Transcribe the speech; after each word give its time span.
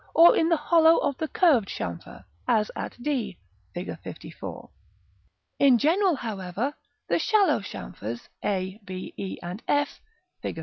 or 0.15 0.35
in 0.35 0.49
the 0.49 0.57
hollow 0.57 0.97
of 0.97 1.15
the 1.19 1.27
curved 1.27 1.67
chamfer, 1.67 2.25
as 2.47 2.71
d, 2.99 3.37
Fig. 3.75 3.87
LIV. 4.03 4.69
In 5.59 5.77
general, 5.77 6.15
however, 6.15 6.73
the 7.07 7.19
shallow 7.19 7.59
chamfers, 7.61 8.27
a, 8.43 8.79
b, 8.83 9.13
e, 9.15 9.37
and 9.43 9.61
f, 9.67 10.01
Fig. 10.41 10.59